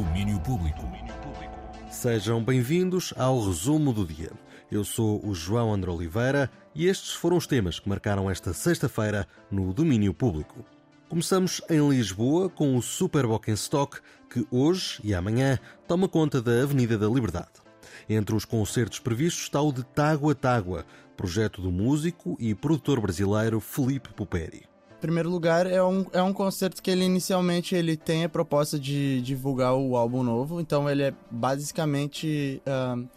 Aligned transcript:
Domínio 0.00 0.40
Público. 0.40 0.80
Sejam 1.90 2.42
bem-vindos 2.42 3.12
ao 3.18 3.38
resumo 3.38 3.92
do 3.92 4.06
dia. 4.06 4.30
Eu 4.72 4.82
sou 4.82 5.20
o 5.22 5.34
João 5.34 5.74
André 5.74 5.90
Oliveira 5.90 6.50
e 6.74 6.86
estes 6.86 7.12
foram 7.12 7.36
os 7.36 7.46
temas 7.46 7.78
que 7.78 7.86
marcaram 7.86 8.30
esta 8.30 8.54
sexta-feira 8.54 9.28
no 9.50 9.74
Domínio 9.74 10.14
Público. 10.14 10.64
Começamos 11.06 11.60
em 11.68 11.86
Lisboa 11.86 12.48
com 12.48 12.78
o 12.78 12.82
Super 12.82 13.26
Stock 13.48 13.98
que 14.30 14.46
hoje 14.50 15.00
e 15.04 15.14
amanhã 15.14 15.58
toma 15.86 16.08
conta 16.08 16.40
da 16.40 16.62
Avenida 16.62 16.96
da 16.96 17.06
Liberdade. 17.06 17.60
Entre 18.08 18.34
os 18.34 18.46
concertos 18.46 19.00
previstos 19.00 19.42
está 19.42 19.60
o 19.60 19.70
de 19.70 19.84
Tágua 19.84 20.34
Tágua, 20.34 20.86
projeto 21.14 21.60
do 21.60 21.70
músico 21.70 22.38
e 22.40 22.54
produtor 22.54 23.02
brasileiro 23.02 23.60
Felipe 23.60 24.14
Puperi. 24.14 24.69
Primeiro 25.00 25.30
lugar, 25.30 25.66
é 25.66 25.82
um, 25.82 26.04
é 26.12 26.22
um 26.22 26.32
concerto 26.32 26.82
que 26.82 26.90
ele 26.90 27.04
inicialmente 27.04 27.74
ele 27.74 27.96
tem 27.96 28.24
a 28.24 28.28
proposta 28.28 28.78
de 28.78 29.22
divulgar 29.22 29.74
o 29.74 29.96
álbum 29.96 30.22
novo, 30.22 30.60
então 30.60 30.90
ele 30.90 31.04
é 31.04 31.14
basicamente 31.30 32.62
uh, 32.66 33.08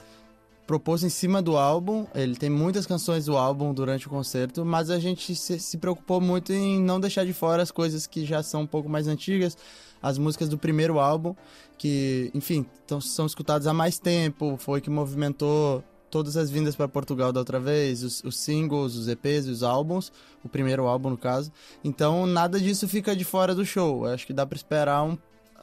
proposto 0.66 1.05
em 1.05 1.09
cima 1.09 1.41
do 1.41 1.58
álbum. 1.58 2.08
Ele 2.16 2.35
tem 2.35 2.49
muitas 2.49 2.85
canções 2.85 3.25
do 3.25 3.35
álbum 3.35 3.73
durante 3.73 4.08
o 4.08 4.09
concerto, 4.09 4.63
mas 4.63 4.89
a 4.89 4.98
gente 4.98 5.35
se, 5.35 5.59
se 5.59 5.77
preocupou 5.77 6.22
muito 6.22 6.53
em 6.53 6.80
não 6.80 6.99
deixar 6.99 7.25
de 7.25 7.34
fora 7.34 7.61
as 7.61 7.72
coisas 7.72 8.08
que 8.08 8.25
já 8.25 8.41
são 8.41 8.61
um 8.61 8.67
pouco 8.67 8.88
mais 8.88 9.08
antigas, 9.08 9.58
as 10.02 10.17
músicas 10.17 10.47
do 10.50 10.58
primeiro 10.58 11.00
álbum, 11.00 11.36
que, 11.77 12.31
enfim, 12.34 12.66
tão, 12.88 13.02
são 13.02 13.25
escutadas 13.25 13.67
há 13.67 13.73
mais 13.73 14.00
tempo, 14.00 14.55
foi 14.58 14.80
que 14.80 14.89
movimentou 14.89 15.84
todas 16.13 16.38
as 16.38 16.52
vindas 16.52 16.76
para 16.76 16.88
Portugal 16.88 17.34
da 17.34 17.40
outra 17.40 17.59
vez, 17.59 18.03
os, 18.03 18.23
os, 18.23 18.38
singles, 18.38 18.94
os 18.94 19.08
EPs, 19.08 19.48
os 19.48 19.63
álbuns, 19.63 20.12
o 20.44 20.48
primeiro 20.48 20.86
álbum 20.86 21.09
no 21.09 21.17
caso. 21.17 21.52
Então 21.84 22.27
nada 22.27 22.59
disso 22.59 22.88
fica 22.88 23.16
de 23.16 23.23
fora 23.23 23.55
do 23.55 23.66
show. 23.66 24.05
Eu 24.05 24.13
acho 24.13 24.27
que 24.27 24.31
dá 24.31 24.45
para 24.45 24.55
esperar 24.55 25.02
um, 25.02 25.17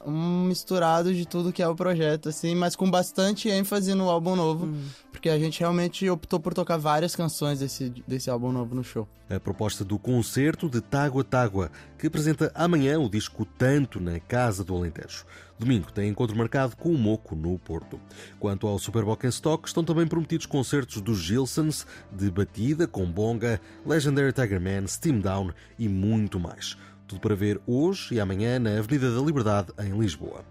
um 0.05 0.43
misturado 0.43 1.13
de 1.13 1.25
tudo 1.25 1.53
que 1.53 1.63
é 1.63 1.67
o 1.69 1.73
projeto, 1.73 2.27
assim, 2.27 2.53
mas 2.53 2.75
com 2.75 2.91
bastante 2.91 3.47
ênfase 3.47 3.93
no 3.93 4.09
álbum 4.09 4.35
novo, 4.35 4.65
hum. 4.65 4.83
Porque 5.21 5.29
a 5.29 5.37
gente 5.37 5.59
realmente 5.59 6.09
optou 6.09 6.39
por 6.39 6.51
tocar 6.51 6.77
várias 6.77 7.15
canções 7.15 7.59
desse, 7.59 7.93
desse 8.07 8.27
álbum 8.27 8.51
novo 8.51 8.73
no 8.73 8.83
show. 8.83 9.07
A 9.29 9.39
proposta 9.39 9.85
do 9.85 9.99
concerto 9.99 10.67
de 10.67 10.81
Tágua 10.81 11.23
Tágua, 11.23 11.71
que 11.95 12.07
apresenta 12.07 12.51
amanhã 12.55 12.99
o 12.99 13.07
disco 13.07 13.45
Tanto 13.45 13.99
na 13.99 14.19
Casa 14.19 14.63
do 14.63 14.75
Alentejo. 14.75 15.23
Domingo 15.59 15.91
tem 15.91 16.09
encontro 16.09 16.35
marcado 16.35 16.75
com 16.75 16.89
o 16.89 16.97
Moco 16.97 17.35
no 17.35 17.59
Porto. 17.59 17.99
Quanto 18.39 18.65
ao 18.65 18.79
Super 18.79 19.03
Stock, 19.25 19.67
estão 19.67 19.83
também 19.83 20.07
prometidos 20.07 20.47
concertos 20.47 20.99
dos 21.01 21.19
Gilsons, 21.19 21.85
de 22.11 22.31
Batida, 22.31 22.87
com 22.87 23.05
Bonga, 23.05 23.61
Legendary 23.85 24.33
Tiger 24.33 24.59
Man, 24.59 24.87
Steam 24.87 25.19
Down 25.19 25.51
e 25.77 25.87
muito 25.87 26.39
mais. 26.39 26.75
Tudo 27.07 27.21
para 27.21 27.35
ver 27.35 27.61
hoje 27.67 28.15
e 28.15 28.19
amanhã 28.19 28.57
na 28.57 28.79
Avenida 28.79 29.13
da 29.13 29.21
Liberdade, 29.21 29.71
em 29.77 29.95
Lisboa. 29.99 30.43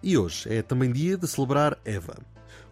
E 0.00 0.16
hoje 0.16 0.48
é 0.48 0.62
também 0.62 0.92
dia 0.92 1.16
de 1.16 1.26
celebrar 1.26 1.76
Eva. 1.84 2.14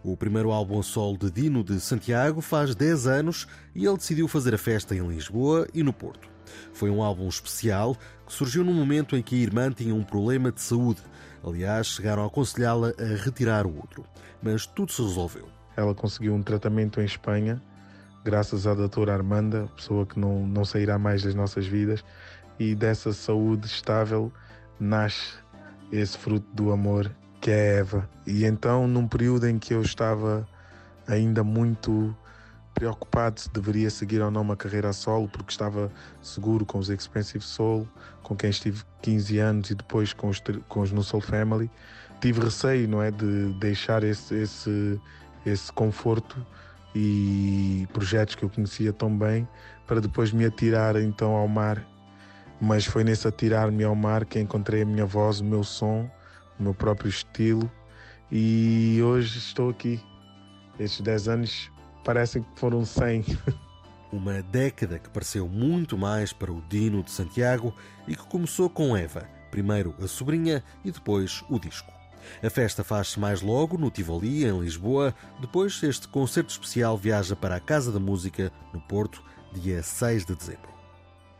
O 0.03 0.17
primeiro 0.17 0.51
álbum 0.51 0.81
solo 0.81 1.17
de 1.17 1.29
Dino 1.29 1.63
de 1.63 1.79
Santiago 1.79 2.41
faz 2.41 2.73
10 2.73 3.07
anos 3.07 3.47
e 3.75 3.85
ele 3.85 3.97
decidiu 3.97 4.27
fazer 4.27 4.55
a 4.55 4.57
festa 4.57 4.95
em 4.95 5.07
Lisboa 5.07 5.67
e 5.73 5.83
no 5.83 5.93
Porto. 5.93 6.29
Foi 6.73 6.89
um 6.89 7.03
álbum 7.03 7.27
especial 7.27 7.95
que 8.25 8.33
surgiu 8.33 8.63
num 8.63 8.73
momento 8.73 9.15
em 9.15 9.21
que 9.21 9.35
a 9.35 9.39
irmã 9.39 9.71
tinha 9.71 9.93
um 9.93 10.03
problema 10.03 10.51
de 10.51 10.61
saúde. 10.61 11.01
Aliás, 11.43 11.87
chegaram 11.87 12.23
a 12.23 12.27
aconselhá-la 12.27 12.93
a 12.99 13.23
retirar 13.23 13.65
o 13.65 13.75
outro. 13.75 14.05
Mas 14.41 14.65
tudo 14.65 14.91
se 14.91 15.01
resolveu. 15.01 15.47
Ela 15.75 15.93
conseguiu 15.93 16.33
um 16.33 16.43
tratamento 16.43 16.99
em 16.99 17.05
Espanha, 17.05 17.61
graças 18.23 18.67
à 18.67 18.73
doutora 18.73 19.13
Armanda, 19.13 19.69
pessoa 19.75 20.05
que 20.05 20.19
não, 20.19 20.45
não 20.45 20.65
sairá 20.65 20.97
mais 20.97 21.23
das 21.23 21.33
nossas 21.33 21.65
vidas, 21.65 22.03
e 22.59 22.75
dessa 22.75 23.13
saúde 23.13 23.67
estável 23.67 24.31
nasce 24.79 25.35
esse 25.91 26.17
fruto 26.17 26.45
do 26.53 26.71
amor 26.71 27.11
que 27.41 27.49
é 27.49 27.79
Eva. 27.79 28.07
E 28.25 28.45
então, 28.45 28.87
num 28.87 29.07
período 29.07 29.47
em 29.47 29.57
que 29.57 29.73
eu 29.73 29.81
estava 29.81 30.47
ainda 31.07 31.43
muito 31.43 32.15
preocupado 32.73 33.39
se 33.39 33.49
deveria 33.49 33.89
seguir 33.89 34.21
ou 34.21 34.31
não 34.31 34.41
uma 34.41 34.55
carreira 34.55 34.93
solo, 34.93 35.27
porque 35.27 35.51
estava 35.51 35.91
seguro 36.21 36.65
com 36.65 36.77
os 36.77 36.89
Expensive 36.89 37.43
Soul, 37.43 37.87
com 38.23 38.35
quem 38.35 38.49
estive 38.49 38.83
15 39.01 39.39
anos 39.39 39.69
e 39.71 39.75
depois 39.75 40.13
com 40.13 40.29
os, 40.29 40.41
com 40.69 40.81
os 40.81 40.91
No 40.91 41.03
Soul 41.03 41.21
Family, 41.21 41.69
tive 42.21 42.39
receio, 42.41 42.87
não 42.87 43.01
é, 43.01 43.11
de 43.11 43.51
deixar 43.59 44.03
esse, 44.03 44.35
esse, 44.35 45.01
esse 45.45 45.71
conforto 45.73 46.37
e 46.95 47.87
projetos 47.91 48.35
que 48.35 48.43
eu 48.43 48.49
conhecia 48.49 48.93
tão 48.93 49.17
bem 49.17 49.47
para 49.87 49.99
depois 49.99 50.31
me 50.31 50.45
atirar 50.45 50.95
então 50.97 51.31
ao 51.31 51.47
mar 51.47 51.85
mas 52.61 52.85
foi 52.85 53.03
nesse 53.03 53.27
atirar-me 53.27 53.83
ao 53.83 53.95
mar 53.95 54.23
que 54.23 54.39
encontrei 54.39 54.83
a 54.83 54.85
minha 54.85 55.05
voz, 55.05 55.39
o 55.39 55.43
meu 55.43 55.63
som, 55.63 56.07
o 56.61 56.63
meu 56.63 56.73
próprio 56.75 57.09
estilo 57.09 57.69
e 58.31 59.01
hoje 59.03 59.39
estou 59.39 59.69
aqui. 59.69 59.99
Estes 60.79 61.01
10 61.01 61.27
anos 61.27 61.71
parecem 62.03 62.43
que 62.43 62.59
foram 62.59 62.85
100. 62.85 63.25
Uma 64.13 64.41
década 64.43 64.99
que 64.99 65.09
pareceu 65.09 65.47
muito 65.47 65.97
mais 65.97 66.31
para 66.31 66.51
o 66.51 66.61
Dino 66.69 67.01
de 67.01 67.11
Santiago 67.11 67.73
e 68.07 68.15
que 68.15 68.23
começou 68.23 68.69
com 68.69 68.95
Eva, 68.95 69.27
primeiro 69.49 69.95
a 70.01 70.07
sobrinha 70.07 70.63
e 70.83 70.91
depois 70.91 71.43
o 71.49 71.59
disco. 71.59 71.91
A 72.43 72.49
festa 72.49 72.83
faz-se 72.83 73.19
mais 73.19 73.41
logo 73.41 73.77
no 73.77 73.89
Tivoli, 73.89 74.45
em 74.45 74.59
Lisboa. 74.59 75.15
Depois, 75.39 75.81
este 75.81 76.07
concerto 76.07 76.51
especial 76.51 76.95
viaja 76.95 77.35
para 77.35 77.55
a 77.55 77.59
Casa 77.59 77.91
da 77.91 77.99
Música, 77.99 78.51
no 78.71 78.81
Porto, 78.81 79.23
dia 79.53 79.81
6 79.81 80.25
de 80.25 80.35
dezembro. 80.35 80.80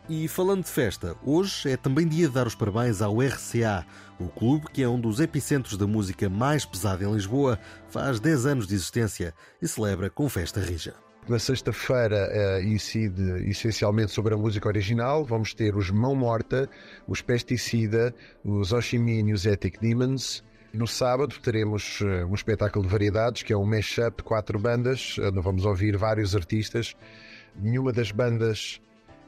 E 0.09 0.28
falando 0.28 0.63
de 0.63 0.69
festa, 0.69 1.16
hoje 1.23 1.69
é 1.69 1.78
também 1.78 2.07
dia 2.07 2.28
de 2.28 2.34
dar 2.34 2.47
os 2.47 2.56
parabéns 2.56 3.01
ao 3.01 3.22
RCA, 3.22 3.85
o 4.19 4.28
clube 4.28 4.66
que 4.72 4.81
é 4.81 4.89
um 4.89 5.00
dos 5.00 5.19
epicentros 5.19 5.78
da 5.78 5.85
música 5.88 6.28
mais 6.28 6.66
pesada 6.66 7.03
em 7.06 7.13
Lisboa, 7.13 7.59
faz 7.89 8.19
10 8.19 8.45
anos 8.45 8.67
de 8.67 8.73
existência 8.73 9.34
e 9.61 9.67
celebra 9.67 10.09
com 10.09 10.28
festa 10.28 10.59
rija. 10.59 10.95
Na 11.29 11.38
sexta-feira 11.38 12.29
uh, 12.29 12.63
incide 12.63 13.47
essencialmente 13.47 14.11
sobre 14.11 14.34
a 14.34 14.38
música 14.38 14.67
original. 14.67 15.23
Vamos 15.23 15.53
ter 15.53 15.75
os 15.75 15.91
Mão 15.91 16.16
Morta, 16.16 16.67
os 17.07 17.22
Pesticida, 17.22 18.13
os 18.44 18.73
Oshimin 18.73 19.29
e 19.29 19.34
os 19.34 19.45
Ethic 19.45 19.79
Demons. 19.79 20.44
No 20.73 20.88
sábado 20.88 21.35
teremos 21.40 22.01
uh, 22.01 22.25
um 22.28 22.34
espetáculo 22.34 22.84
de 22.85 22.91
variedades 22.91 23.44
que 23.44 23.53
é 23.53 23.57
um 23.57 23.66
mashup 23.66 24.17
de 24.17 24.23
quatro 24.23 24.57
bandas. 24.57 25.17
Uh, 25.19 25.41
vamos 25.41 25.63
ouvir 25.63 25.95
vários 25.95 26.35
artistas. 26.35 26.95
Nenhuma 27.56 27.94
das 27.94 28.11
bandas 28.11 28.81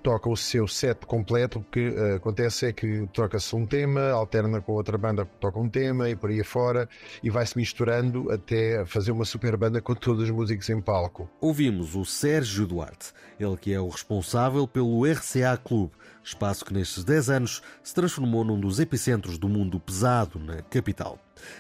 toca 0.04 0.30
o 0.30 0.36
seu 0.36 0.68
set 0.68 1.06
completo, 1.06 1.60
o 1.60 1.64
que 1.64 1.88
uh, 1.88 2.16
acontece 2.18 2.66
é 2.66 2.74
que 2.74 3.08
troca-se 3.14 3.56
um 3.56 3.66
tema, 3.66 4.12
alterna 4.12 4.62
com 4.62 4.74
outra 4.74 4.98
banda 4.98 5.26
que 5.26 5.32
toca 5.40 5.58
um 5.58 5.70
tema 5.70 6.10
e 6.10 6.16
por 6.16 6.30
aí 6.30 6.44
fora, 6.44 6.90
e 7.24 7.30
vai-se 7.30 7.58
misturando 7.58 8.30
até 8.30 8.86
fazer 8.86 9.12
uma 9.12 9.24
super 9.24 9.56
banda 9.56 9.82
com 9.82 9.96
todos 9.96 10.24
os 10.24 10.30
músicos 10.30 10.70
em 10.70 10.82
palco. 10.82 11.30
Ouvimos 11.40 11.96
o 11.96 12.04
Sérgio 12.04 12.68
Duarte, 12.68 13.14
ele 13.40 13.56
que 13.56 13.74
é 13.74 13.80
o 13.80 13.88
responsável 13.88 14.68
pelo 14.68 15.06
RCA 15.10 15.58
Clube, 15.58 15.94
espaço 16.22 16.66
que 16.66 16.74
nestes 16.74 17.06
10 17.06 17.30
anos 17.30 17.62
se 17.82 17.96
transformou 17.96 18.44
num 18.44 18.60
dos 18.60 18.80
epicentros 18.80 19.38
do 19.38 19.48
mundo 19.48 19.80
pesado 19.80 20.38
na 20.38 20.62
capital. 20.64 21.18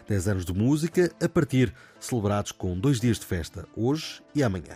10 0.08 0.28
anos 0.28 0.46
de 0.46 0.54
música 0.54 1.10
a 1.22 1.30
partir, 1.30 1.74
celebrados 2.00 2.52
com 2.52 2.78
dois 2.78 3.00
dias 3.00 3.18
de 3.18 3.26
festa, 3.26 3.66
hoje 3.76 4.22
e 4.36 4.44
amanhã. 4.44 4.76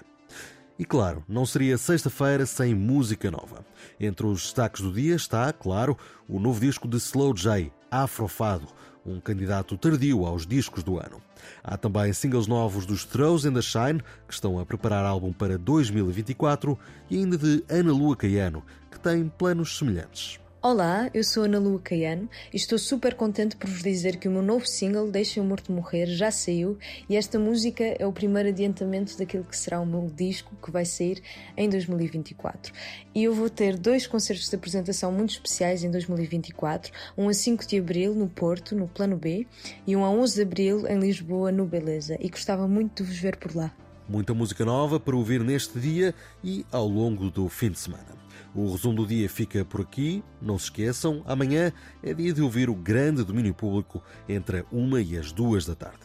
E 0.79 0.85
claro, 0.85 1.23
não 1.27 1.43
seria 1.43 1.75
sexta-feira 1.75 2.45
sem 2.45 2.75
música 2.75 3.31
nova. 3.31 3.65
Entre 3.99 4.27
os 4.27 4.43
destaques 4.43 4.81
do 4.81 4.93
dia 4.93 5.15
está, 5.15 5.51
claro, 5.51 5.97
o 6.27 6.39
novo 6.39 6.59
disco 6.59 6.87
de 6.87 6.97
Slow 6.97 7.33
J, 7.33 7.71
Afrofado, 7.89 8.67
um 9.03 9.19
candidato 9.19 9.75
tardio 9.75 10.23
aos 10.23 10.45
discos 10.45 10.83
do 10.83 10.99
ano. 10.99 11.19
Há 11.63 11.77
também 11.77 12.13
singles 12.13 12.45
novos 12.45 12.85
dos 12.85 13.05
Throws 13.05 13.43
and 13.45 13.53
the 13.53 13.61
Shine, 13.61 14.03
que 14.27 14.33
estão 14.33 14.59
a 14.59 14.65
preparar 14.65 15.03
álbum 15.03 15.33
para 15.33 15.57
2024, 15.57 16.77
e 17.09 17.17
ainda 17.17 17.39
de 17.39 17.63
Ana 17.67 17.91
Lua 17.91 18.15
Caiano, 18.15 18.63
que 18.91 18.99
tem 18.99 19.27
planos 19.29 19.79
semelhantes. 19.79 20.39
Olá, 20.69 21.09
eu 21.13 21.23
sou 21.23 21.43
Ana 21.43 21.59
Lua 21.59 21.79
Caiano 21.79 22.29
e 22.53 22.57
estou 22.57 22.77
super 22.77 23.13
contente 23.13 23.55
por 23.55 23.69
vos 23.69 23.81
dizer 23.81 24.17
que 24.17 24.27
o 24.27 24.31
meu 24.31 24.41
novo 24.41 24.65
single, 24.65 25.09
Deixem 25.09 25.41
o 25.41 25.45
Morto 25.45 25.71
Morrer, 25.71 26.07
já 26.07 26.29
saiu 26.29 26.77
e 27.09 27.15
esta 27.15 27.39
música 27.39 27.85
é 27.97 28.05
o 28.05 28.11
primeiro 28.11 28.49
adiantamento 28.49 29.17
daquilo 29.17 29.45
que 29.45 29.55
será 29.55 29.79
o 29.79 29.85
meu 29.85 30.11
disco 30.13 30.53
que 30.61 30.69
vai 30.69 30.83
sair 30.83 31.23
em 31.55 31.69
2024. 31.69 32.73
E 33.15 33.23
eu 33.23 33.33
vou 33.33 33.49
ter 33.49 33.77
dois 33.77 34.05
concertos 34.05 34.49
de 34.49 34.57
apresentação 34.57 35.09
muito 35.09 35.29
especiais 35.29 35.85
em 35.85 35.89
2024, 35.89 36.91
um 37.17 37.29
a 37.29 37.33
5 37.33 37.65
de 37.65 37.79
Abril 37.79 38.13
no 38.13 38.27
Porto, 38.27 38.75
no 38.75 38.89
Plano 38.89 39.15
B, 39.15 39.47
e 39.87 39.95
um 39.95 40.03
a 40.03 40.09
11 40.09 40.35
de 40.35 40.41
Abril 40.41 40.85
em 40.85 40.99
Lisboa, 40.99 41.49
no 41.49 41.65
Beleza, 41.65 42.17
e 42.19 42.27
gostava 42.27 42.67
muito 42.67 43.03
de 43.05 43.09
vos 43.09 43.17
ver 43.17 43.37
por 43.37 43.55
lá. 43.55 43.73
Muita 44.05 44.33
música 44.33 44.65
nova 44.65 44.99
para 44.99 45.15
ouvir 45.15 45.41
neste 45.41 45.79
dia 45.79 46.13
e 46.43 46.65
ao 46.73 46.85
longo 46.85 47.29
do 47.29 47.47
fim 47.47 47.71
de 47.71 47.79
semana. 47.79 48.16
O 48.57 48.71
resumo 48.71 48.95
do 48.95 49.05
dia 49.05 49.29
fica 49.29 49.63
por 49.63 49.81
aqui. 49.81 50.23
Não 50.41 50.57
se 50.57 50.65
esqueçam, 50.65 51.21
amanhã 51.27 51.71
é 52.01 52.11
dia 52.11 52.33
de 52.33 52.41
ouvir 52.41 52.71
o 52.71 52.73
grande 52.73 53.23
domínio 53.23 53.53
público 53.53 54.01
entre 54.27 54.61
a 54.61 54.65
uma 54.71 54.99
e 54.99 55.15
as 55.15 55.31
duas 55.31 55.63
da 55.63 55.75
tarde. 55.75 55.99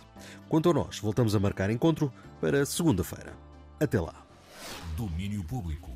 Quanto 0.50 0.69
a 0.69 0.75
nós, 0.75 0.99
voltamos 0.99 1.34
a 1.34 1.40
marcar 1.40 1.70
encontro 1.70 2.12
para 2.43 2.66
segunda-feira. 2.66 3.32
Até 3.81 3.99
lá. 3.99 4.26
Domínio 4.99 5.43
Público. 5.44 5.90